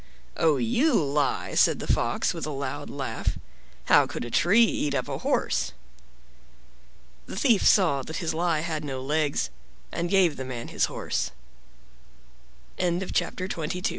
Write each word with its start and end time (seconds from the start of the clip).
"Oh, 0.35 0.57
you 0.57 0.93
lie," 0.95 1.53
said 1.53 1.77
the 1.77 1.85
Fox, 1.85 2.33
with 2.33 2.47
a 2.47 2.49
loud 2.49 2.89
laugh; 2.89 3.37
"how 3.85 4.07
could 4.07 4.25
a 4.25 4.31
tree 4.31 4.63
eat 4.65 4.95
up 4.95 5.07
a 5.07 5.19
horse?" 5.19 5.73
The 7.27 7.35
Thief 7.37 7.63
saw 7.67 8.01
his 8.03 8.33
lie 8.33 8.61
had 8.61 8.83
no 8.83 8.99
legs, 8.99 9.51
and 9.91 10.09
gave 10.09 10.37
the 10.37 10.43
man 10.43 10.69
his 10.69 10.85
horse. 10.85 11.29
THE 12.77 12.81
FARMER 12.81 12.87
AND 12.93 13.01
THE 13.03 13.07
FOX 13.13 13.55
By 13.55 13.67
Ra 13.75 13.89